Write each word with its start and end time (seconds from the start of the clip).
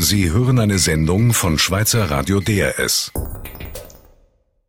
Sie 0.00 0.30
hören 0.30 0.60
eine 0.60 0.78
Sendung 0.78 1.32
von 1.32 1.58
Schweizer 1.58 2.08
Radio 2.08 2.38
DRS. 2.38 3.12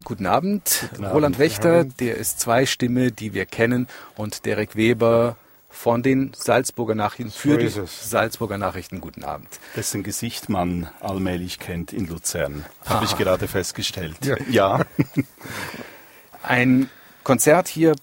Guten 0.04 0.26
Abend, 0.26 0.88
Guten 0.90 1.06
Abend 1.06 1.16
Roland 1.16 1.40
Wächter, 1.40 1.84
der 1.86 2.18
ist 2.18 2.40
zwei 2.40 2.66
Stimme, 2.66 3.12
die 3.12 3.36
wir 3.36 3.46
kennen, 3.46 3.88
und 4.16 4.48
Derek 4.48 4.76
Weber 4.76 5.38
von 5.70 6.02
den 6.02 6.32
Salzburger 6.36 6.96
Nachrichten 6.96 7.32
für 7.32 7.60
die 7.60 7.70
Salzburger 7.70 8.58
Nachrichten. 8.58 9.02
Guten 9.02 9.24
Abend. 9.24 9.48
Dessen 9.76 10.02
Gesicht 10.02 10.50
man 10.50 10.90
allmählich 11.00 11.60
kennt 11.60 11.94
in 11.94 12.08
Luzern, 12.08 12.66
habe 12.86 13.06
ich 13.06 13.16
gerade 13.16 13.48
festgestellt. 13.48 14.18
Ja. 14.24 14.36
ja. 14.50 14.86
Ein 16.42 16.90
Konzert 17.24 17.68
hier, 17.68 17.94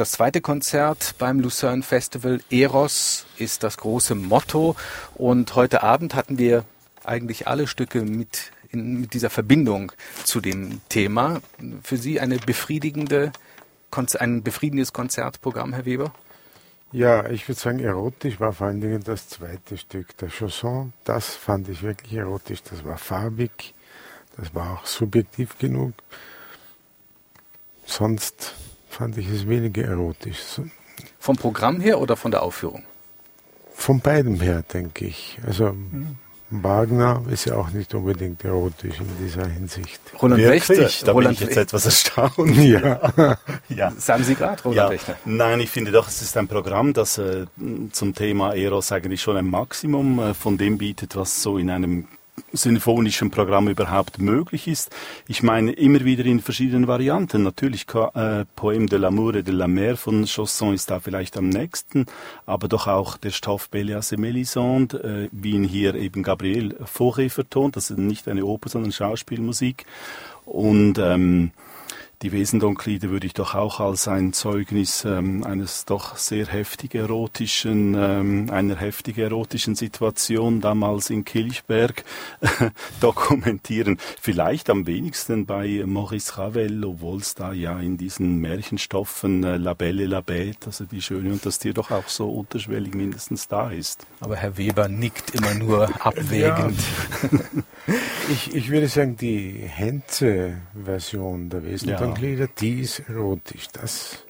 das 0.00 0.12
zweite 0.12 0.40
Konzert 0.40 1.14
beim 1.18 1.40
Lucerne 1.40 1.82
Festival. 1.82 2.40
Eros 2.48 3.26
ist 3.36 3.62
das 3.62 3.76
große 3.76 4.14
Motto. 4.14 4.74
Und 5.14 5.54
heute 5.56 5.82
Abend 5.82 6.14
hatten 6.14 6.38
wir 6.38 6.64
eigentlich 7.04 7.46
alle 7.46 7.66
Stücke 7.66 8.00
mit, 8.00 8.50
in, 8.70 9.02
mit 9.02 9.12
dieser 9.12 9.28
Verbindung 9.28 9.92
zu 10.24 10.40
dem 10.40 10.80
Thema. 10.88 11.42
Für 11.82 11.98
Sie 11.98 12.18
eine 12.18 12.38
befriedigende, 12.38 13.32
ein 14.18 14.42
befriedigendes 14.42 14.94
Konzertprogramm, 14.94 15.74
Herr 15.74 15.84
Weber? 15.84 16.14
Ja, 16.92 17.28
ich 17.28 17.46
würde 17.46 17.60
sagen, 17.60 17.80
erotisch 17.80 18.40
war 18.40 18.54
vor 18.54 18.68
allen 18.68 18.80
Dingen 18.80 19.04
das 19.04 19.28
zweite 19.28 19.76
Stück, 19.76 20.16
der 20.16 20.30
Chanson. 20.30 20.94
Das 21.04 21.26
fand 21.36 21.68
ich 21.68 21.82
wirklich 21.82 22.14
erotisch. 22.14 22.62
Das 22.62 22.86
war 22.86 22.96
farbig, 22.96 23.74
das 24.38 24.54
war 24.54 24.78
auch 24.78 24.86
subjektiv 24.86 25.58
genug. 25.58 25.92
Sonst 27.84 28.54
fand 28.90 29.16
ich 29.16 29.28
es 29.30 29.48
weniger 29.48 29.84
erotisch. 29.84 30.60
Vom 31.18 31.36
Programm 31.36 31.80
her 31.80 32.00
oder 32.00 32.16
von 32.16 32.30
der 32.30 32.42
Aufführung? 32.42 32.82
Von 33.74 34.00
beidem 34.00 34.40
her, 34.40 34.62
denke 34.62 35.06
ich. 35.06 35.38
Also 35.46 35.72
mhm. 35.72 36.18
Wagner 36.50 37.22
ist 37.30 37.44
ja 37.44 37.54
auch 37.54 37.70
nicht 37.70 37.94
unbedingt 37.94 38.44
erotisch 38.44 38.98
in 38.98 39.24
dieser 39.24 39.46
Hinsicht. 39.46 40.00
Roland 40.20 40.42
Wächter, 40.42 40.90
da 41.04 41.12
Roland 41.12 41.38
bin 41.38 41.48
ich 41.48 41.54
jetzt 41.54 41.62
etwas 41.68 41.84
erstaunt. 41.86 42.56
Ja. 42.56 43.38
ja. 43.68 43.92
Sagen 43.96 44.24
Sie 44.24 44.34
gerade, 44.34 44.60
Roland 44.64 44.76
ja. 44.76 44.90
Wächter? 44.90 45.16
Nein, 45.24 45.60
ich 45.60 45.70
finde 45.70 45.92
doch, 45.92 46.08
es 46.08 46.20
ist 46.20 46.36
ein 46.36 46.48
Programm, 46.48 46.92
das 46.92 47.18
äh, 47.18 47.46
zum 47.92 48.14
Thema 48.16 48.54
Eros 48.54 48.90
eigentlich 48.90 49.22
schon 49.22 49.36
ein 49.36 49.48
Maximum 49.48 50.18
äh, 50.18 50.34
von 50.34 50.58
dem 50.58 50.76
bietet, 50.76 51.14
was 51.14 51.40
so 51.40 51.56
in 51.56 51.70
einem 51.70 52.08
sinfonischen 52.52 53.30
Programm 53.30 53.68
überhaupt 53.68 54.18
möglich 54.18 54.68
ist. 54.68 54.90
Ich 55.28 55.42
meine, 55.42 55.72
immer 55.72 56.04
wieder 56.04 56.24
in 56.24 56.40
verschiedenen 56.40 56.86
Varianten. 56.86 57.42
Natürlich, 57.42 57.86
äh, 57.88 58.44
Poème 58.56 58.88
de 58.88 58.98
l'amour 58.98 59.36
et 59.36 59.46
de 59.46 59.54
la 59.54 59.68
mer 59.68 59.96
von 59.96 60.26
Chausson 60.26 60.74
ist 60.74 60.90
da 60.90 61.00
vielleicht 61.00 61.36
am 61.36 61.48
nächsten, 61.48 62.06
aber 62.46 62.68
doch 62.68 62.86
auch 62.86 63.16
der 63.16 63.30
Stoff 63.30 63.68
Bélias 63.72 64.12
et 64.12 64.18
Mélisande, 64.18 64.98
äh, 65.02 65.28
wie 65.32 65.52
ihn 65.52 65.64
hier 65.64 65.94
eben 65.94 66.22
Gabriel 66.22 66.76
Fauré 66.84 67.30
vertont. 67.30 67.76
Das 67.76 67.90
ist 67.90 67.98
nicht 67.98 68.28
eine 68.28 68.44
Oper, 68.44 68.68
sondern 68.68 68.92
Schauspielmusik. 68.92 69.86
Und 70.44 70.98
ähm, 70.98 71.52
die 72.22 72.32
Wesendonklide 72.32 73.08
würde 73.08 73.26
ich 73.26 73.32
doch 73.32 73.54
auch 73.54 73.80
als 73.80 74.06
ein 74.06 74.34
Zeugnis 74.34 75.06
ähm, 75.06 75.42
eines 75.42 75.86
doch 75.86 76.18
sehr 76.18 76.46
heftig 76.46 76.94
erotischen, 76.94 77.96
ähm, 77.98 78.50
einer 78.50 78.76
heftig 78.76 79.16
erotischen 79.16 79.74
Situation 79.74 80.60
damals 80.60 81.08
in 81.08 81.24
Kilchberg 81.24 82.04
dokumentieren. 83.00 83.96
Vielleicht 84.20 84.68
am 84.68 84.86
wenigsten 84.86 85.46
bei 85.46 85.82
Maurice 85.86 86.36
Ravel, 86.36 86.84
obwohl 86.84 87.20
es 87.20 87.34
da 87.34 87.54
ja 87.54 87.80
in 87.80 87.96
diesen 87.96 88.36
Märchenstoffen 88.36 89.42
äh, 89.42 89.56
La 89.56 89.72
Belle 89.72 90.04
La 90.04 90.20
Bête, 90.20 90.66
also 90.66 90.84
die 90.84 91.00
Schöne 91.00 91.32
und 91.32 91.46
das 91.46 91.58
Tier 91.58 91.72
doch 91.72 91.90
auch 91.90 92.08
so 92.08 92.28
unterschwellig 92.28 92.92
mindestens 92.94 93.48
da 93.48 93.70
ist. 93.70 94.06
Aber 94.20 94.36
Herr 94.36 94.58
Weber 94.58 94.88
nickt 94.88 95.34
immer 95.34 95.54
nur 95.54 95.84
abwägend. 96.04 96.78
Ja. 97.32 97.98
ich, 98.30 98.54
ich 98.54 98.70
würde 98.70 98.88
sagen, 98.88 99.16
die 99.16 99.62
Henze-Version 99.66 101.48
der 101.48 101.64
Wesendonklide 101.64 102.09
Augenlider, 102.09 102.09
die 102.14 102.80
ist 102.80 103.00
erotisch. 103.08 103.68
Das 103.72 104.24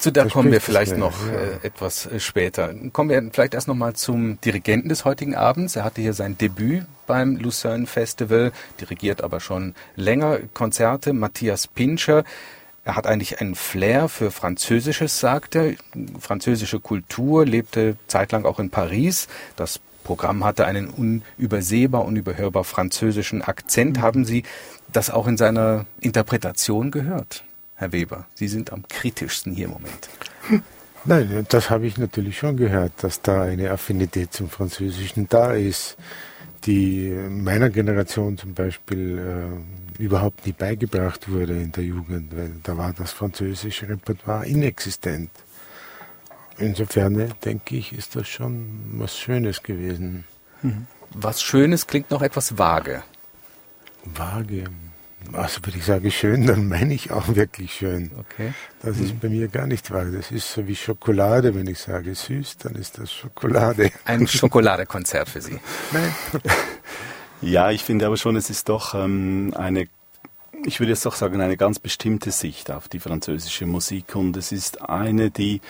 zu 0.00 0.10
der 0.10 0.28
kommen 0.28 0.50
wir 0.50 0.62
vielleicht 0.62 0.96
noch 0.96 1.26
ja. 1.26 1.34
äh, 1.34 1.66
etwas 1.66 2.06
äh, 2.06 2.18
später. 2.20 2.72
Kommen 2.92 3.10
wir 3.10 3.22
vielleicht 3.32 3.52
erst 3.52 3.68
nochmal 3.68 3.94
zum 3.94 4.40
Dirigenten 4.40 4.88
des 4.88 5.04
heutigen 5.04 5.34
Abends. 5.34 5.76
Er 5.76 5.84
hatte 5.84 6.00
hier 6.00 6.14
sein 6.14 6.38
Debüt 6.38 6.86
beim 7.06 7.36
Lucerne 7.36 7.86
Festival, 7.86 8.52
dirigiert 8.80 9.22
aber 9.22 9.40
schon 9.40 9.74
länger 9.96 10.38
Konzerte. 10.54 11.12
Matthias 11.12 11.66
Pinscher. 11.66 12.24
Er 12.82 12.96
hat 12.96 13.06
eigentlich 13.06 13.42
einen 13.42 13.54
Flair 13.54 14.08
für 14.08 14.30
Französisches, 14.30 15.20
sagt 15.20 15.54
er. 15.54 15.74
Französische 16.18 16.80
Kultur, 16.80 17.44
lebte 17.44 17.96
zeitlang 18.06 18.46
auch 18.46 18.58
in 18.58 18.70
Paris. 18.70 19.28
Das 19.56 19.80
Programm 20.04 20.44
hatte 20.44 20.66
einen 20.66 20.88
unübersehbar, 20.88 22.04
unüberhörbar 22.04 22.64
französischen 22.64 23.42
Akzent. 23.42 23.98
Mhm. 23.98 24.02
Haben 24.02 24.24
Sie 24.24 24.44
das 24.92 25.10
auch 25.10 25.26
in 25.26 25.36
seiner 25.36 25.86
Interpretation 26.00 26.90
gehört, 26.90 27.44
Herr 27.76 27.92
Weber? 27.92 28.26
Sie 28.34 28.48
sind 28.48 28.72
am 28.72 28.86
kritischsten 28.88 29.52
hier 29.52 29.66
im 29.66 29.72
Moment. 29.72 30.08
Nein, 31.04 31.46
das 31.48 31.70
habe 31.70 31.86
ich 31.86 31.96
natürlich 31.96 32.38
schon 32.38 32.56
gehört, 32.56 32.92
dass 32.98 33.22
da 33.22 33.42
eine 33.42 33.70
Affinität 33.70 34.34
zum 34.34 34.50
Französischen 34.50 35.28
da 35.30 35.54
ist, 35.54 35.96
die 36.64 37.16
meiner 37.30 37.70
Generation 37.70 38.36
zum 38.36 38.52
Beispiel 38.52 39.18
äh, 39.98 40.02
überhaupt 40.02 40.46
nie 40.46 40.52
beigebracht 40.52 41.30
wurde 41.30 41.54
in 41.54 41.72
der 41.72 41.84
Jugend, 41.84 42.36
weil 42.36 42.52
da 42.62 42.76
war 42.76 42.92
das 42.92 43.12
französische 43.12 43.88
Repertoire 43.88 44.46
inexistent. 44.46 45.30
Insofern 46.60 47.32
denke 47.44 47.76
ich, 47.76 47.92
ist 47.92 48.16
das 48.16 48.28
schon 48.28 48.80
was 48.94 49.18
Schönes 49.18 49.62
gewesen. 49.62 50.24
Mhm. 50.62 50.86
Was 51.14 51.42
Schönes 51.42 51.86
klingt 51.86 52.10
noch 52.10 52.22
etwas 52.22 52.58
vage. 52.58 53.02
Vage. 54.04 54.64
Also 55.32 55.60
wenn 55.64 55.74
ich 55.74 55.84
sage 55.84 56.10
schön, 56.10 56.46
dann 56.46 56.68
meine 56.68 56.94
ich 56.94 57.10
auch 57.10 57.34
wirklich 57.34 57.74
schön. 57.74 58.10
Okay. 58.18 58.54
Das 58.82 58.96
mhm. 58.96 59.04
ist 59.04 59.20
bei 59.20 59.28
mir 59.28 59.48
gar 59.48 59.66
nicht 59.66 59.90
wahr. 59.90 60.04
Das 60.04 60.30
ist 60.30 60.52
so 60.52 60.66
wie 60.66 60.76
Schokolade. 60.76 61.54
Wenn 61.54 61.66
ich 61.66 61.78
sage 61.78 62.14
süß, 62.14 62.58
dann 62.58 62.74
ist 62.74 62.98
das 62.98 63.12
Schokolade. 63.12 63.90
Ein 64.04 64.26
Schokoladekonzert 64.26 65.28
für 65.28 65.40
Sie. 65.40 65.58
Nein. 65.92 66.14
Ja, 67.42 67.70
ich 67.70 67.84
finde 67.84 68.04
aber 68.04 68.18
schon, 68.18 68.36
es 68.36 68.50
ist 68.50 68.68
doch 68.68 68.94
ähm, 68.94 69.54
eine 69.56 69.88
ich 70.66 70.80
würde 70.80 70.92
jetzt 70.92 71.06
doch 71.06 71.14
sagen, 71.14 71.40
eine 71.40 71.56
ganz 71.56 71.78
bestimmte 71.78 72.30
Sicht 72.32 72.70
auf 72.70 72.88
die 72.88 73.00
französische 73.00 73.66
Musik 73.66 74.14
und 74.14 74.36
es 74.36 74.52
ist 74.52 74.82
eine, 74.82 75.30
die 75.30 75.60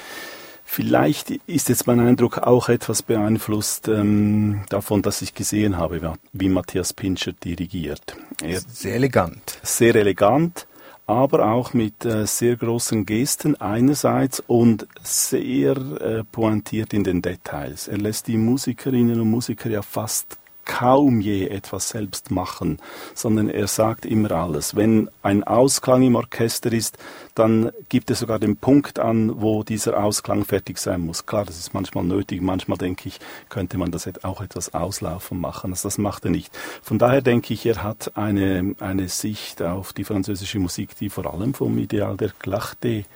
Vielleicht 0.72 1.32
ist 1.48 1.69
jetzt 1.69 1.88
mein 1.88 1.98
Eindruck 1.98 2.38
auch 2.38 2.69
etwas 2.69 3.03
beeinflusst 3.03 3.88
ähm, 3.88 4.62
davon, 4.69 5.03
dass 5.03 5.20
ich 5.20 5.34
gesehen 5.34 5.78
habe, 5.78 6.12
wie 6.32 6.48
Matthias 6.48 6.92
Pinscher 6.92 7.32
dirigiert. 7.32 8.14
Er 8.41 8.60
sehr 8.60 8.94
elegant. 8.94 9.58
Sehr 9.64 9.97
elegant, 9.97 10.69
aber 11.08 11.50
auch 11.50 11.75
mit 11.75 12.04
äh, 12.04 12.25
sehr 12.25 12.54
großen 12.54 13.04
Gesten 13.04 13.60
einerseits 13.60 14.38
und 14.47 14.86
sehr 15.03 15.76
äh, 15.76 16.22
pointiert 16.31 16.92
in 16.92 17.02
den 17.02 17.20
Details. 17.20 17.88
Er 17.88 17.98
lässt 17.98 18.28
die 18.28 18.37
Musikerinnen 18.37 19.20
und 19.20 19.28
Musiker 19.28 19.70
ja 19.70 19.82
fast 19.82 20.38
kaum 20.70 21.20
je 21.20 21.48
etwas 21.48 21.88
selbst 21.88 22.31
machen, 22.31 22.78
sondern 23.14 23.48
er 23.48 23.66
sagt 23.66 24.06
immer 24.06 24.31
alles. 24.31 24.76
Wenn 24.76 25.10
ein 25.20 25.42
Ausklang 25.42 26.03
im 26.03 26.14
Orchester 26.14 26.72
ist, 26.72 26.97
dann 27.34 27.72
gibt 27.88 28.08
er 28.08 28.14
sogar 28.14 28.38
den 28.38 28.56
Punkt 28.56 29.00
an, 29.00 29.42
wo 29.42 29.64
dieser 29.64 30.03
Ausklang 30.03 30.44
fertig 30.44 30.78
sein 30.78 31.00
muss. 31.00 31.26
Klar, 31.26 31.44
das 31.44 31.58
ist 31.58 31.75
manchmal 31.75 32.04
nötig, 32.04 32.41
manchmal 32.41 32.78
denke 32.78 33.08
ich, 33.08 33.19
könnte 33.48 33.78
man 33.78 33.91
das 33.91 34.08
auch 34.22 34.41
etwas 34.41 34.72
auslaufen 34.72 35.41
machen. 35.41 35.72
Also 35.72 35.88
das 35.88 35.98
macht 35.98 36.25
er 36.25 36.31
nicht. 36.31 36.56
Von 36.82 36.98
daher 36.98 37.20
denke 37.20 37.52
ich, 37.52 37.66
er 37.66 37.82
hat 37.82 38.16
eine, 38.16 38.76
eine 38.78 39.08
Sicht 39.08 39.62
auf 39.62 39.92
die 39.92 40.04
französische 40.04 40.60
Musik, 40.60 40.97
die 40.97 41.10
vor 41.10 41.32
allem 41.34 41.52
vom 41.52 41.78
Ideal 41.78 42.16
der 42.16 42.31
Clarté 42.31 43.06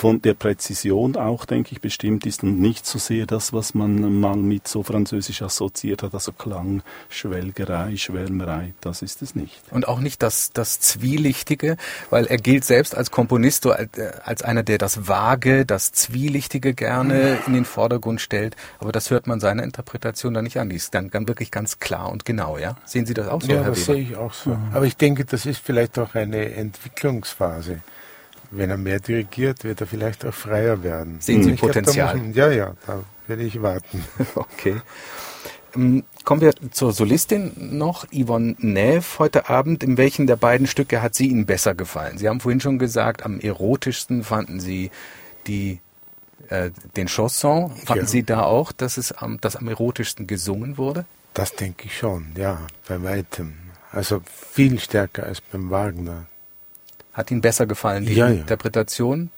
von 0.00 0.22
der 0.22 0.32
Präzision 0.32 1.16
auch, 1.16 1.44
denke 1.44 1.72
ich, 1.72 1.82
bestimmt 1.82 2.24
ist 2.24 2.42
und 2.42 2.58
nicht 2.58 2.86
so 2.86 2.98
sehr 2.98 3.26
das, 3.26 3.52
was 3.52 3.74
man 3.74 4.18
mal 4.18 4.34
mit 4.34 4.66
so 4.66 4.82
französisch 4.82 5.42
assoziiert 5.42 6.02
hat, 6.02 6.14
also 6.14 6.32
Klang, 6.32 6.82
Schwelgerei, 7.10 7.94
Schwärmerei, 7.98 8.72
das 8.80 9.02
ist 9.02 9.20
es 9.20 9.34
nicht. 9.34 9.60
Und 9.70 9.88
auch 9.88 10.00
nicht 10.00 10.22
das, 10.22 10.52
das 10.54 10.80
Zwielichtige, 10.80 11.76
weil 12.08 12.24
er 12.24 12.38
gilt 12.38 12.64
selbst 12.64 12.94
als 12.94 13.10
Komponist 13.10 13.64
so 13.64 13.72
als, 13.72 13.98
äh, 13.98 14.12
als 14.24 14.40
einer, 14.40 14.62
der 14.62 14.78
das 14.78 15.06
Vage, 15.06 15.66
das 15.66 15.92
Zwielichtige 15.92 16.72
gerne 16.72 17.36
in 17.46 17.52
den 17.52 17.66
Vordergrund 17.66 18.22
stellt, 18.22 18.56
aber 18.78 18.92
das 18.92 19.10
hört 19.10 19.26
man 19.26 19.38
seiner 19.38 19.64
Interpretation 19.64 20.32
dann 20.32 20.44
nicht 20.44 20.58
an, 20.58 20.70
die 20.70 20.76
ist 20.76 20.94
dann, 20.94 21.10
dann 21.10 21.28
wirklich 21.28 21.50
ganz 21.50 21.78
klar 21.78 22.10
und 22.10 22.24
genau, 22.24 22.56
ja? 22.56 22.76
Sehen 22.86 23.04
Sie 23.04 23.12
das 23.12 23.28
auch 23.28 23.42
so, 23.42 23.52
ja, 23.52 23.64
Herr 23.64 23.72
das 23.72 23.86
Weber? 23.86 23.98
sehe 23.98 24.02
ich 24.02 24.16
auch 24.16 24.32
so. 24.32 24.56
Aber 24.72 24.86
ich 24.86 24.96
denke, 24.96 25.26
das 25.26 25.44
ist 25.44 25.62
vielleicht 25.62 25.98
auch 25.98 26.14
eine 26.14 26.54
Entwicklungsphase 26.54 27.82
wenn 28.50 28.70
er 28.70 28.76
mehr 28.76 29.00
dirigiert, 29.00 29.64
wird 29.64 29.80
er 29.80 29.86
vielleicht 29.86 30.24
auch 30.24 30.34
freier 30.34 30.82
werden. 30.82 31.18
Sehen 31.20 31.42
Sie 31.42 31.52
Potenzial? 31.52 32.18
Glaub, 32.18 32.34
ja, 32.34 32.50
ja, 32.50 32.74
da 32.86 33.02
werde 33.26 33.42
ich 33.42 33.62
warten. 33.62 34.04
okay. 34.34 34.80
Ähm, 35.74 36.04
kommen 36.24 36.40
wir 36.40 36.52
zur 36.72 36.92
Solistin 36.92 37.52
noch, 37.78 38.06
Yvonne 38.12 38.56
Neff 38.58 39.18
heute 39.18 39.48
Abend. 39.48 39.84
In 39.84 39.96
welchen 39.96 40.26
der 40.26 40.36
beiden 40.36 40.66
Stücke 40.66 41.00
hat 41.02 41.14
sie 41.14 41.28
Ihnen 41.28 41.46
besser 41.46 41.74
gefallen? 41.74 42.18
Sie 42.18 42.28
haben 42.28 42.40
vorhin 42.40 42.60
schon 42.60 42.78
gesagt, 42.78 43.24
am 43.24 43.40
erotischsten 43.40 44.24
fanden 44.24 44.60
Sie 44.60 44.90
die, 45.46 45.80
äh, 46.48 46.70
den 46.96 47.06
Chanson. 47.06 47.70
Fanden 47.70 48.04
ja. 48.04 48.08
Sie 48.08 48.22
da 48.24 48.42
auch, 48.42 48.72
dass 48.72 48.96
es 48.96 49.12
am, 49.12 49.40
dass 49.40 49.56
am 49.56 49.68
erotischsten 49.68 50.26
gesungen 50.26 50.76
wurde? 50.76 51.04
Das 51.34 51.54
denke 51.54 51.86
ich 51.86 51.96
schon, 51.96 52.26
ja, 52.36 52.58
bei 52.88 53.02
weitem. 53.02 53.54
Also 53.92 54.20
viel 54.26 54.78
stärker 54.78 55.24
als 55.24 55.40
beim 55.40 55.70
Wagner. 55.70 56.26
Hat 57.12 57.30
Ihnen 57.30 57.40
besser 57.40 57.66
gefallen, 57.66 58.06
die 58.06 58.14
ja, 58.14 58.28
Interpretation? 58.28 59.30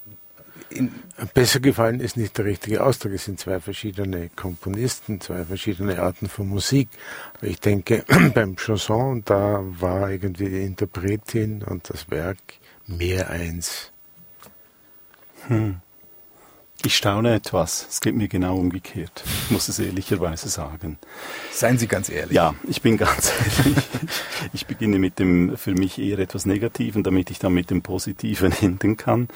In 0.71 0.93
besser 1.35 1.61
gefallen 1.61 2.01
ist 2.01 2.17
nicht 2.17 2.37
der 2.39 2.47
richtige 2.47 2.83
Ausdruck. 2.83 3.13
Es 3.13 3.25
sind 3.25 3.39
zwei 3.39 3.61
verschiedene 3.61 4.31
Komponisten, 4.31 5.21
zwei 5.21 5.45
verschiedene 5.45 6.01
Arten 6.01 6.29
von 6.29 6.49
Musik. 6.49 6.89
Aber 7.35 7.47
ich 7.47 7.61
denke, 7.61 8.05
beim 8.35 8.57
Chanson, 8.57 9.23
da 9.25 9.61
war 9.63 10.11
irgendwie 10.11 10.49
die 10.49 10.63
Interpretin 10.63 11.63
und 11.63 11.91
das 11.91 12.11
Werk 12.11 12.39
mehr 12.87 13.31
eins. 13.31 13.93
Hm. 15.49 15.81
Ich 16.85 16.97
staune 16.97 17.33
etwas. 17.33 17.87
Es 17.89 18.01
geht 18.01 18.17
mir 18.17 18.27
genau 18.27 18.57
umgekehrt. 18.57 19.23
Ich 19.45 19.51
muss 19.53 19.69
es 19.69 19.79
ehrlicherweise 19.79 20.49
sagen. 20.49 20.99
Seien 21.53 21.79
Sie 21.79 21.87
ganz 21.87 22.09
ehrlich. 22.09 22.35
Ja, 22.35 22.57
ich 22.69 22.83
bin 22.83 22.97
ganz 22.97 23.33
ehrlich. 23.57 23.77
Ich 24.53 24.67
beginne 24.67 24.99
mit 24.99 25.21
dem 25.21 25.57
für 25.57 25.75
mich 25.75 26.01
eher 26.01 26.19
etwas 26.19 26.45
Negativen, 26.45 27.05
damit 27.05 27.31
ich 27.31 27.39
dann 27.39 27.55
mit 27.55 27.71
dem 27.71 27.83
Positiven 27.83 28.53
enden 28.61 28.97
kann. 28.97 29.29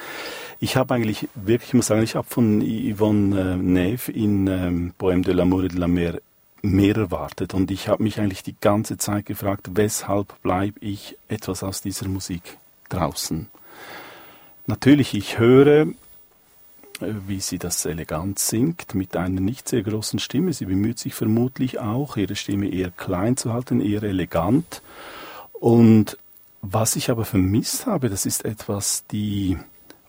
Ich 0.58 0.76
habe 0.76 0.94
eigentlich 0.94 1.28
wirklich, 1.36 1.68
ich 1.68 1.74
muss 1.74 1.86
sagen, 1.86 2.02
ich 2.02 2.16
habe 2.16 2.26
von 2.28 2.60
Yvonne 2.60 3.52
äh, 3.52 3.56
Neve 3.56 4.10
in 4.10 4.48
ähm, 4.48 4.94
Poème 4.98 5.22
de 5.22 5.32
l'amour 5.32 5.64
et 5.64 5.72
de 5.72 5.78
la 5.78 5.86
mer 5.86 6.20
mehr 6.62 6.96
erwartet. 6.96 7.54
Und 7.54 7.70
ich 7.70 7.88
habe 7.88 8.02
mich 8.02 8.18
eigentlich 8.18 8.42
die 8.42 8.56
ganze 8.60 8.98
Zeit 8.98 9.26
gefragt, 9.26 9.70
weshalb 9.74 10.42
bleibe 10.42 10.80
ich 10.80 11.16
etwas 11.28 11.62
aus 11.62 11.80
dieser 11.80 12.08
Musik 12.08 12.58
draußen? 12.88 13.48
Natürlich, 14.66 15.14
ich 15.14 15.38
höre 15.38 15.86
wie 17.00 17.40
sie 17.40 17.58
das 17.58 17.84
elegant 17.84 18.38
singt, 18.38 18.94
mit 18.94 19.16
einer 19.16 19.40
nicht 19.40 19.68
sehr 19.68 19.82
großen 19.82 20.18
Stimme. 20.18 20.52
Sie 20.52 20.66
bemüht 20.66 20.98
sich 20.98 21.14
vermutlich 21.14 21.78
auch, 21.78 22.16
ihre 22.16 22.36
Stimme 22.36 22.68
eher 22.68 22.90
klein 22.90 23.36
zu 23.36 23.52
halten, 23.52 23.80
eher 23.80 24.02
elegant. 24.02 24.82
Und 25.52 26.18
was 26.62 26.96
ich 26.96 27.10
aber 27.10 27.24
vermisst 27.24 27.86
habe, 27.86 28.08
das 28.08 28.26
ist 28.26 28.44
etwas 28.44 29.04
die 29.10 29.58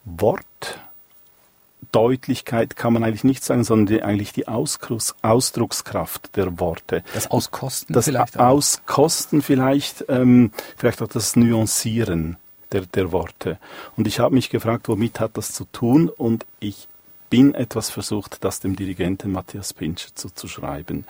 Wortdeutlichkeit 0.05 2.75
kann 2.75 2.93
man 2.93 3.03
eigentlich 3.03 3.23
nicht 3.23 3.43
sagen, 3.43 3.63
sondern 3.63 3.85
die, 3.85 4.03
eigentlich 4.03 4.33
die 4.33 4.47
Ausdruckskraft 4.47 6.35
der 6.35 6.59
Worte. 6.59 7.03
Das 7.13 7.29
Auskosten 7.29 7.93
das 7.93 8.05
vielleicht? 8.05 8.39
Auch. 8.39 8.45
Auskosten 8.45 9.41
vielleicht, 9.41 10.05
ähm, 10.09 10.51
vielleicht 10.77 11.01
auch 11.01 11.07
das 11.07 11.35
Nuancieren 11.35 12.37
der, 12.71 12.81
der 12.81 13.11
Worte. 13.11 13.57
Und 13.95 14.07
ich 14.07 14.19
habe 14.19 14.35
mich 14.35 14.49
gefragt, 14.49 14.87
womit 14.87 15.19
hat 15.19 15.37
das 15.37 15.53
zu 15.53 15.65
tun? 15.65 16.09
Und 16.09 16.45
ich 16.59 16.87
bin 17.29 17.53
etwas 17.53 17.89
versucht, 17.89 18.43
das 18.43 18.59
dem 18.59 18.75
Dirigenten 18.75 19.31
Matthias 19.31 19.73
Pinscher 19.73 20.09
zuzuschreiben. 20.15 21.05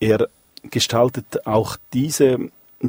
Er 0.00 0.28
gestaltet 0.70 1.46
auch 1.46 1.76
diese 1.92 2.38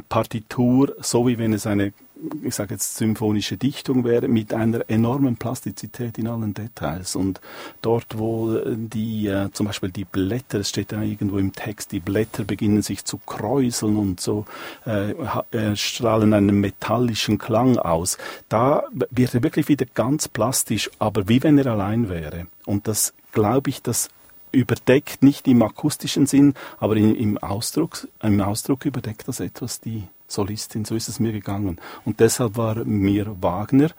Partitur 0.09 0.95
so, 0.99 1.27
wie 1.27 1.37
wenn 1.37 1.53
es 1.53 1.67
eine 1.67 1.93
ich 2.43 2.55
sage 2.55 2.75
jetzt 2.75 2.95
symphonische 2.97 3.57
Dichtung 3.57 4.03
wäre, 4.03 4.27
mit 4.27 4.53
einer 4.53 4.89
enormen 4.89 5.37
Plastizität 5.37 6.17
in 6.17 6.27
allen 6.27 6.53
Details. 6.53 7.15
Und 7.15 7.41
dort, 7.81 8.17
wo 8.17 8.57
die, 8.65 9.27
äh, 9.27 9.51
zum 9.51 9.67
Beispiel 9.67 9.89
die 9.89 10.05
Blätter, 10.05 10.59
es 10.59 10.69
steht 10.69 10.91
ja 10.91 11.01
irgendwo 11.01 11.37
im 11.37 11.53
Text, 11.53 11.91
die 11.91 11.99
Blätter 11.99 12.43
beginnen 12.43 12.81
sich 12.81 13.05
zu 13.05 13.17
kräuseln 13.17 13.97
und 13.97 14.19
so 14.19 14.45
äh, 14.85 15.11
äh, 15.51 15.75
strahlen 15.75 16.33
einen 16.33 16.59
metallischen 16.59 17.37
Klang 17.37 17.77
aus. 17.77 18.17
Da 18.49 18.83
wird 19.09 19.33
er 19.33 19.43
wirklich 19.43 19.67
wieder 19.67 19.85
ganz 19.93 20.27
plastisch, 20.27 20.89
aber 20.99 21.27
wie 21.27 21.43
wenn 21.43 21.57
er 21.57 21.67
allein 21.67 22.09
wäre. 22.09 22.47
Und 22.65 22.87
das 22.87 23.13
glaube 23.31 23.69
ich, 23.69 23.81
das 23.81 24.09
überdeckt 24.53 25.23
nicht 25.23 25.47
im 25.47 25.61
akustischen 25.61 26.25
Sinn, 26.27 26.53
aber 26.79 26.95
in, 26.95 27.15
im, 27.15 27.37
Ausdruck, 27.37 28.07
im 28.21 28.39
Ausdruck 28.39 28.85
überdeckt 28.85 29.27
das 29.27 29.39
etwas 29.39 29.81
die 29.81 30.03
Solistin. 30.27 30.85
So 30.85 30.95
ist 30.95 31.09
es 31.09 31.19
mir 31.19 31.33
gegangen. 31.33 31.79
Und 32.05 32.19
deshalb 32.19 32.55
war 32.55 32.75
mir 32.85 33.41
Wagner 33.41 33.89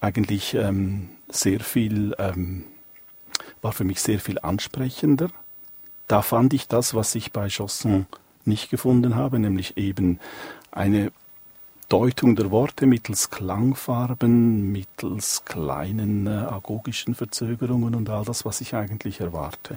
eigentlich 0.00 0.54
ähm, 0.54 1.08
sehr 1.28 1.60
viel, 1.60 2.14
ähm, 2.18 2.64
war 3.62 3.72
für 3.72 3.84
mich 3.84 4.02
sehr 4.02 4.18
viel 4.18 4.38
ansprechender. 4.40 5.30
Da 6.08 6.22
fand 6.22 6.52
ich 6.52 6.68
das, 6.68 6.94
was 6.94 7.14
ich 7.14 7.32
bei 7.32 7.48
Chausson 7.48 8.06
nicht 8.44 8.70
gefunden 8.70 9.14
habe, 9.14 9.38
nämlich 9.38 9.76
eben 9.76 10.18
eine 10.72 11.12
Deutung 11.92 12.36
der 12.36 12.50
Worte 12.50 12.86
mittels 12.86 13.28
Klangfarben, 13.28 14.72
mittels 14.72 15.44
kleinen 15.44 16.26
äh, 16.26 16.30
agogischen 16.30 17.14
Verzögerungen 17.14 17.94
und 17.94 18.08
all 18.08 18.24
das, 18.24 18.46
was 18.46 18.62
ich 18.62 18.74
eigentlich 18.74 19.20
erwarte. 19.20 19.76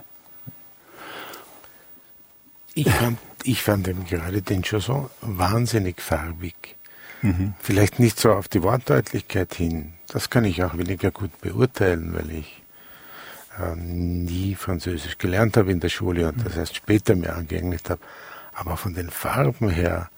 Ich 2.73 2.89
fand, 2.89 3.19
ich 3.43 3.61
fand 3.61 3.89
eben 3.89 4.05
gerade 4.05 4.41
den 4.41 4.63
Chanson 4.63 5.09
wahnsinnig 5.19 6.01
farbig. 6.01 6.77
Mhm. 7.21 7.53
Vielleicht 7.59 7.99
nicht 7.99 8.17
so 8.17 8.31
auf 8.31 8.47
die 8.47 8.63
Wortdeutlichkeit 8.63 9.53
hin. 9.53 9.91
Das 10.07 10.29
kann 10.29 10.45
ich 10.45 10.63
auch 10.63 10.77
weniger 10.77 11.11
gut 11.11 11.41
beurteilen, 11.41 12.13
weil 12.13 12.31
ich 12.31 12.63
äh, 13.59 13.75
nie 13.75 14.55
Französisch 14.55 15.17
gelernt 15.17 15.57
habe 15.57 15.69
in 15.69 15.81
der 15.81 15.89
Schule 15.89 16.29
und 16.29 16.45
das 16.45 16.55
erst 16.55 16.77
später 16.77 17.13
mir 17.17 17.35
angeeignet 17.35 17.89
habe. 17.89 17.99
Aber 18.53 18.77
von 18.77 18.93
den 18.93 19.09
Farben 19.09 19.67
her, 19.67 20.09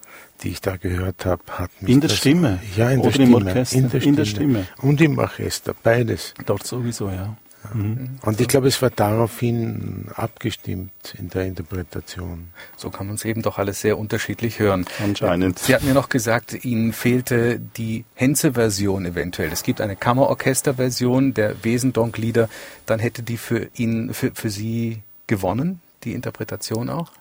die 0.43 0.49
ich 0.49 0.61
da 0.61 0.77
gehört 0.77 1.25
habe, 1.25 1.43
hat 1.49 1.71
mich 1.81 1.91
in 1.91 2.01
der 2.01 2.09
das, 2.09 2.17
Stimme, 2.17 2.59
ja 2.75 2.89
in 2.89 3.01
der 3.01 3.11
Stimme, 3.11 3.37
im 3.37 3.47
Orchester, 3.47 3.77
in 3.77 3.89
der, 3.89 4.01
in 4.03 4.15
der 4.15 4.25
Stimme 4.25 4.67
und 4.81 5.01
im 5.01 5.17
Orchester, 5.17 5.73
beides. 5.81 6.33
Dort 6.45 6.65
sowieso, 6.65 7.09
ja. 7.09 7.35
Mhm. 7.73 8.19
Und 8.21 8.39
ich 8.39 8.47
glaube, 8.47 8.67
es 8.67 8.81
war 8.81 8.89
daraufhin 8.89 10.05
abgestimmt 10.15 11.15
in 11.17 11.29
der 11.29 11.45
Interpretation. 11.45 12.49
So 12.77 12.89
kann 12.89 13.07
man 13.07 13.15
es 13.15 13.25
eben 13.25 13.41
doch 13.41 13.57
alles 13.57 13.81
sehr 13.81 13.97
unterschiedlich 13.97 14.59
hören. 14.59 14.85
Anscheinend. 15.03 15.59
Sie 15.59 15.73
hatten 15.75 15.87
mir 15.87 15.93
noch 15.93 16.09
gesagt, 16.09 16.65
Ihnen 16.65 16.93
fehlte 16.93 17.59
die 17.59 18.05
Henze-Version 18.13 19.05
eventuell. 19.05 19.51
Es 19.51 19.63
gibt 19.63 19.81
eine 19.81 19.95
Kammerorchester-Version 19.95 21.33
der 21.33 21.63
Wesendonk-Lieder. 21.63 22.49
Dann 22.85 22.99
hätte 22.99 23.23
die 23.23 23.37
für 23.37 23.69
ihn, 23.75 24.13
für, 24.13 24.31
für 24.33 24.49
Sie 24.49 25.01
gewonnen, 25.25 25.81
die 26.03 26.13
Interpretation 26.13 26.89
auch? 26.89 27.11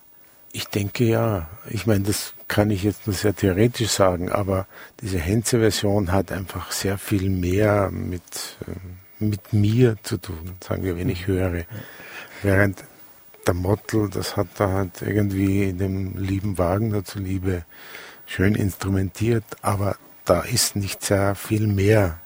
Ich 0.52 0.68
denke 0.68 1.04
ja. 1.04 1.48
Ich 1.68 1.86
meine, 1.86 2.04
das 2.04 2.34
kann 2.48 2.70
ich 2.70 2.84
jetzt 2.84 3.06
nur 3.06 3.14
sehr 3.14 3.34
theoretisch 3.34 3.90
sagen, 3.90 4.31
aber 4.31 4.66
diese 5.00 5.19
Henze-Version 5.19 6.12
hat 6.12 6.31
einfach 6.31 6.70
sehr 6.72 6.98
viel 6.98 7.28
mehr 7.28 7.90
mit 7.90 8.22
ähm, 8.66 8.98
mit 9.19 9.52
mir 9.52 9.96
zu 10.02 10.19
tun, 10.19 10.56
sagen 10.60 10.82
wir, 10.82 10.96
wenn 10.96 11.08
ich 11.08 11.26
höre. 11.26 11.64
Während 12.43 12.84
der 13.46 13.54
Mottel, 13.54 14.10
das 14.10 14.37
hat 14.37 14.48
da 14.58 14.70
halt 14.70 15.02
irgendwie 15.02 15.64
in 15.64 15.78
dem 15.78 16.18
lieben 16.18 16.59
Wagner 16.59 17.04
zuliebe 17.04 17.64
schön 18.26 18.54
instrumentiert, 18.54 19.44
aber 19.62 19.97
da 20.25 20.40
ist 20.40 20.76
nicht 20.76 21.04
sehr 21.04 21.35
viel 21.35 21.66
mehr. 21.66 22.18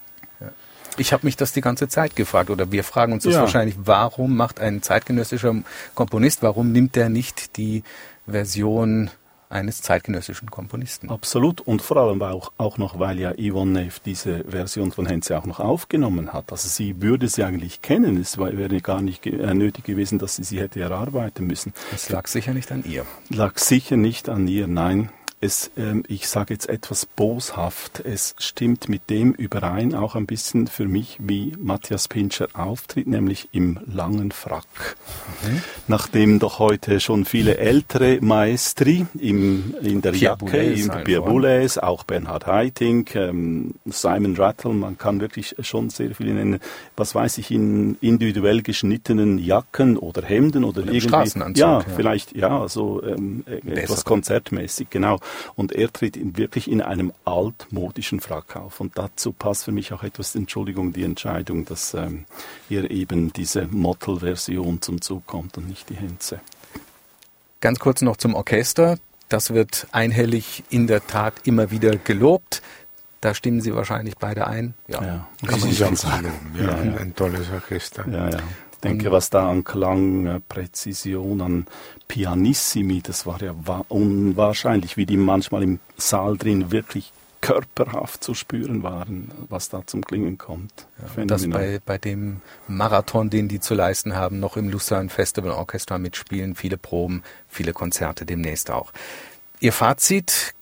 Ich 0.97 1.13
habe 1.13 1.27
mich 1.27 1.37
das 1.37 1.53
die 1.53 1.61
ganze 1.61 1.89
Zeit 1.89 2.17
gefragt, 2.17 2.51
oder 2.51 2.73
wir 2.73 2.85
fragen 2.85 3.13
uns 3.13 3.25
das 3.25 3.35
ja. 3.35 3.41
wahrscheinlich, 3.41 3.77
warum 3.85 4.37
macht 4.37 4.61
ein 4.61 4.83
zeitgenössischer 4.83 5.55
Komponist, 5.95 6.43
warum 6.43 6.73
nimmt 6.73 6.97
er 6.97 7.09
nicht 7.09 7.57
die 7.57 7.85
Version 8.27 9.11
eines 9.51 9.83
zeitgenössischen 9.83 10.51
Komponisten. 10.51 11.11
Absolut 11.11 11.61
und 11.61 11.83
vor 11.83 11.97
allem 11.99 12.23
auch, 12.23 12.53
auch 12.57 12.79
noch, 12.79 12.99
weil 12.99 13.19
ja 13.19 13.33
Yvonne 13.33 13.73
Neff 13.73 13.99
diese 14.01 14.45
Version 14.45 14.93
von 14.93 15.07
Henze 15.07 15.37
auch 15.37 15.45
noch 15.45 15.61
aufgenommen 15.61 16.33
hat. 16.33 16.51
Also 16.53 16.69
sie 16.69 17.03
würde 17.03 17.29
sie 17.29 17.43
eigentlich 17.45 17.83
kennen. 17.83 18.17
Es 18.17 18.39
wäre 18.39 18.81
gar 18.81 19.03
nicht 19.03 19.27
äh, 19.27 19.55
nötig 19.55 19.85
gewesen, 19.85 20.19
dass 20.19 20.37
sie 20.37 20.45
sie 20.45 20.61
hätte 20.61 20.81
erarbeiten 20.81 21.47
müssen. 21.47 21.75
Es 21.95 22.09
lag 22.09 22.27
sicher 22.29 22.55
nicht 22.55 22.71
an 22.73 22.85
ihr. 22.87 23.05
Lag 23.29 23.59
sicher 23.59 23.97
nicht 23.97 24.29
an 24.29 24.47
ihr, 24.47 24.67
nein 24.67 25.11
es, 25.43 25.71
ähm, 25.79 26.03
ich 26.07 26.29
sage 26.29 26.53
jetzt 26.53 26.69
etwas 26.69 27.07
boshaft, 27.07 28.01
es 28.05 28.35
stimmt 28.39 28.91
mit 28.91 29.09
dem 29.09 29.33
überein, 29.33 29.95
auch 29.95 30.15
ein 30.15 30.27
bisschen 30.27 30.67
für 30.67 30.87
mich, 30.87 31.17
wie 31.19 31.55
Matthias 31.59 32.09
Pinscher 32.09 32.49
auftritt, 32.53 33.07
nämlich 33.07 33.49
im 33.53 33.81
langen 33.87 34.33
Frack. 34.33 34.97
Mhm. 35.43 35.63
Nachdem 35.89 36.39
doch 36.41 36.59
heute 36.59 37.01
schon 37.01 37.25
viele 37.25 37.57
ältere 37.57 38.19
Maestri 38.21 39.07
im, 39.19 39.75
in 39.81 40.03
der 40.03 40.13
Pierre 40.13 40.37
Jacke, 40.41 40.45
Boulez 40.45 40.87
im 40.87 41.05
Pierre 41.05 41.23
Boulez, 41.23 41.79
auch 41.79 42.05
Bernhard 42.05 42.47
Haitink, 42.47 43.15
ähm, 43.15 43.75
Simon 43.87 44.37
Rattle, 44.37 44.75
man 44.75 44.99
kann 44.99 45.21
wirklich 45.23 45.57
schon 45.61 45.89
sehr 45.89 46.15
viele 46.15 46.35
nennen, 46.35 46.61
was 46.97 47.15
weiß 47.15 47.39
ich, 47.39 47.51
in 47.51 47.97
individuell 48.03 48.61
geschnittenen 48.61 49.39
Jacken 49.39 49.97
oder 49.97 50.23
Hemden 50.23 50.65
oder, 50.65 50.83
oder 50.83 50.93
irgendwie. 50.93 51.59
Ja, 51.59 51.79
ja, 51.79 51.85
vielleicht, 51.97 52.37
ja, 52.37 52.69
so 52.69 53.03
ähm, 53.03 53.45
etwas 53.47 54.05
konzertmäßig, 54.05 54.91
genau. 54.91 55.19
Und 55.57 55.73
er 55.73 55.93
tritt 55.93 56.17
in, 56.17 56.37
wirklich 56.37 56.71
in 56.71 56.83
einem 56.83 57.13
altmodischen 57.25 58.21
Frack 58.21 58.57
auf. 58.57 58.81
Und 58.81 58.99
dazu 58.99 59.33
passt 59.33 59.65
für 59.65 59.73
mich 59.73 59.93
auch 59.93 60.03
etwas, 60.03 60.35
Entschuldigung, 60.35 60.93
die 60.93 61.05
Entscheidung, 61.05 61.65
dass 61.65 61.95
ähm, 61.95 62.25
hier 62.69 62.91
eben 62.91 63.33
diese 63.33 63.67
Mottel-Version 63.67 64.83
zum 64.83 65.01
Zug 65.01 65.27
kommt 65.27 65.59
und 65.59 65.69
nicht 65.69 65.89
die 65.91 65.97
Henze. 65.97 66.41
Ganz 67.61 67.79
kurz 67.79 68.03
noch 68.03 68.17
zum 68.17 68.35
Orchester. 68.35 68.99
Das 69.29 69.53
wird 69.55 69.87
einhellig 69.93 70.65
in 70.71 70.87
der 70.87 71.07
Tat 71.07 71.35
immer 71.45 71.71
wieder 71.71 71.97
gelobt. 71.97 72.63
Da 73.21 73.35
stimmen 73.35 73.61
Sie 73.61 73.75
wahrscheinlich 73.75 74.17
beide 74.17 74.47
ein. 74.47 74.75
Ja, 74.89 75.03
ja 75.03 75.29
kann 75.47 75.61
man 75.61 75.69
nicht 75.69 75.79
sagen. 75.99 76.33
Ja, 76.59 76.83
ja, 76.83 76.97
ein 76.97 77.15
tolles 77.15 77.51
Orchester. 77.53 78.09
Ja, 78.09 78.31
ja. 78.31 78.39
Ich 78.83 78.89
denke, 78.89 79.13
was 79.13 79.29
da 79.29 79.51
an 79.51 79.63
Klang, 79.63 80.43
Präzision, 80.49 81.43
an 81.43 81.67
Pianissimi, 82.09 83.03
das 83.03 83.27
war 83.27 83.43
ja 83.43 83.55
unwahrscheinlich, 83.89 84.97
wie 84.97 85.05
die 85.05 85.19
manchmal 85.19 85.63
im 85.63 85.81
Saal 85.99 86.39
drin 86.39 86.73
wirklich 86.73 87.13
körperhaft 87.43 88.25
zu 88.25 88.33
spüren 88.33 88.83
waren, 88.83 89.31
was 89.51 89.69
da 89.69 89.87
zum 89.87 90.03
Klingen 90.03 90.39
kommt. 90.39 90.87
Ja, 91.17 91.27
das 91.27 91.47
bei, 91.51 91.81
bei 91.85 91.99
dem 91.99 92.41
Marathon, 92.69 93.29
den 93.29 93.49
die 93.49 93.61
zu 93.61 93.75
leisten 93.75 94.17
haben, 94.17 94.41
noch 94.41 94.57
im 94.57 94.71
Lucerne 94.71 95.11
Festival 95.11 95.51
Orchestra 95.51 95.99
mitspielen, 95.99 96.55
viele 96.55 96.79
Proben, 96.79 97.23
viele 97.51 97.75
Konzerte 97.75 98.25
demnächst 98.25 98.71
auch. 98.71 98.93
Ihr 99.61 99.75
Fazit, 99.75 100.55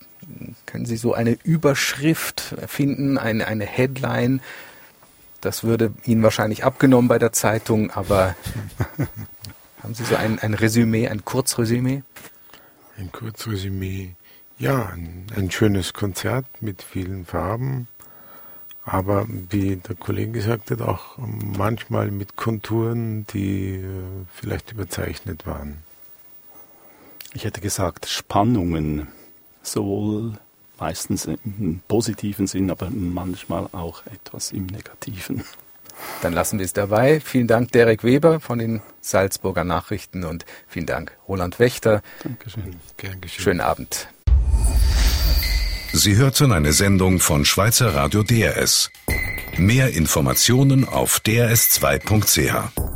können 0.67 0.87
Sie 0.87 0.97
so 0.97 1.15
eine 1.15 1.39
Überschrift 1.45 2.57
finden, 2.67 3.17
eine, 3.17 3.47
eine 3.47 3.65
Headline? 3.65 4.41
Das 5.41 5.63
würde 5.63 5.93
Ihnen 6.05 6.23
wahrscheinlich 6.23 6.65
abgenommen 6.65 7.09
bei 7.09 7.19
der 7.19 7.33
Zeitung, 7.33 7.91
aber 7.91 8.35
haben 9.83 9.95
Sie 9.95 10.05
so 10.05 10.17
ein, 10.17 10.39
ein 10.41 10.55
Resümee, 10.55 11.09
ein 11.09 11.25
Kurzresümee? 11.25 12.03
Ein 12.99 13.13
Kurzresümee. 13.13 14.17
Ja, 14.59 14.87
ein, 14.87 15.27
ein 15.37 15.51
schönes 15.53 15.93
Konzert 15.93 16.47
mit 16.61 16.83
vielen 16.83 17.25
Farben, 17.25 17.87
aber 18.85 19.27
wie 19.29 19.77
der 19.77 19.95
Kollege 19.95 20.33
gesagt 20.33 20.73
hat, 20.73 20.81
auch 20.81 21.17
manchmal 21.19 22.11
mit 22.11 22.35
Konturen, 22.35 23.25
die 23.29 23.77
äh, 23.77 23.85
vielleicht 24.35 24.73
überzeichnet 24.73 25.47
waren. 25.47 25.85
Ich 27.35 27.45
hätte 27.45 27.61
gesagt 27.61 28.07
Spannungen, 28.07 29.07
sowohl 29.63 30.39
meistens 30.79 31.27
im 31.27 31.81
positiven 31.89 32.47
Sinn, 32.47 32.71
aber 32.71 32.91
manchmal 32.91 33.69
auch 33.73 34.03
etwas 34.07 34.53
im 34.53 34.67
negativen. 34.67 35.45
Dann 36.23 36.33
lassen 36.33 36.59
wir 36.59 36.65
es 36.65 36.73
dabei. 36.73 37.21
Vielen 37.21 37.47
Dank, 37.47 37.73
Derek 37.73 38.05
Weber 38.05 38.41
von 38.41 38.59
den 38.59 38.83
Salzburger 39.01 39.65
Nachrichten 39.65 40.25
und 40.25 40.45
vielen 40.69 40.87
Dank, 40.87 41.13
Roland 41.27 41.59
Wächter. 41.59 42.03
Dankeschön. 42.23 42.77
Gern 42.97 43.21
geschehen. 43.21 43.43
Schönen 43.43 43.61
Abend. 43.61 44.09
Sie 45.93 46.17
hörten 46.17 46.53
eine 46.53 46.73
Sendung 46.73 47.19
von 47.19 47.45
Schweizer 47.45 47.95
Radio 47.95 48.23
DRS. 48.23 48.91
Mehr 49.57 49.95
Informationen 49.95 50.87
auf 50.87 51.21
drs2.ch. 51.25 52.88